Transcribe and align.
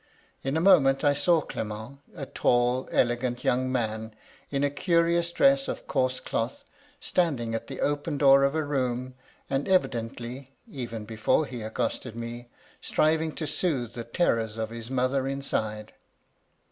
In 0.41 0.57
a 0.57 0.61
moment 0.61 1.03
I 1.03 1.13
saw 1.13 1.41
Clement— 1.41 1.99
a 2.15 2.25
tall, 2.25 2.89
elegant 2.91 3.43
young 3.43 3.71
man, 3.71 4.15
in 4.49 4.63
a 4.63 4.71
curious 4.71 5.31
dress 5.31 5.67
of 5.67 5.85
coarse 5.85 6.19
cloth, 6.19 6.63
standing 6.99 7.53
at 7.53 7.67
the 7.67 7.81
open 7.81 8.17
door 8.17 8.43
of 8.43 8.55
a 8.55 8.63
room, 8.63 9.13
and 9.47 9.67
evidently— 9.67 10.55
even 10.67 11.05
before 11.05 11.45
he 11.45 11.61
accosted 11.61 12.15
me— 12.15 12.49
striving 12.81 13.31
to 13.35 13.45
soothe 13.45 13.93
the 13.93 14.03
terrors 14.03 14.57
of 14.57 14.71
his 14.71 14.89
mother 14.89 15.27
inside. 15.27 15.93